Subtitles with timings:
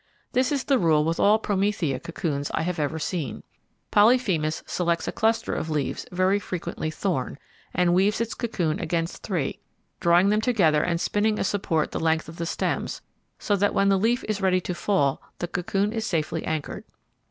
[0.31, 3.43] This is the rule with all Promethea cocoons I ever have seen.
[3.91, 7.37] Polyphemus selects a cluster of leaves very frequently thorn,
[7.71, 9.59] and weaves its cocoon against three,
[9.99, 13.03] drawing them together and spinning a support the length of the stems,
[13.37, 16.83] so that when the leaf is ready to fall the cocoon is safely anchored.